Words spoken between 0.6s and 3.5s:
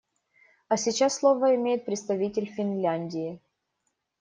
А сейчас слово имеет представитель Финляндии.